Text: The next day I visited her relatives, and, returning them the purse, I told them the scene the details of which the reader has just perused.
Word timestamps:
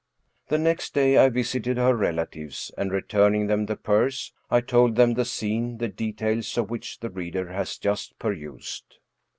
The 0.47 0.57
next 0.57 0.95
day 0.95 1.17
I 1.19 1.29
visited 1.29 1.77
her 1.77 1.95
relatives, 1.95 2.71
and, 2.75 2.91
returning 2.91 3.45
them 3.45 3.67
the 3.67 3.75
purse, 3.75 4.33
I 4.49 4.59
told 4.59 4.95
them 4.95 5.13
the 5.13 5.25
scene 5.25 5.77
the 5.77 5.89
details 5.89 6.57
of 6.57 6.71
which 6.71 7.01
the 7.01 7.11
reader 7.11 7.49
has 7.53 7.77
just 7.77 8.17
perused. 8.17 8.97